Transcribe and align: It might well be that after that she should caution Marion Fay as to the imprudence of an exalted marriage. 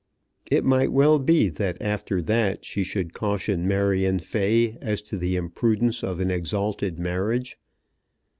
It 0.49 0.65
might 0.65 0.91
well 0.91 1.19
be 1.19 1.49
that 1.49 1.79
after 1.79 2.23
that 2.23 2.65
she 2.65 2.83
should 2.83 3.13
caution 3.13 3.67
Marion 3.67 4.17
Fay 4.17 4.79
as 4.81 4.99
to 5.03 5.15
the 5.15 5.35
imprudence 5.35 6.03
of 6.03 6.19
an 6.19 6.31
exalted 6.31 6.97
marriage. 6.97 7.55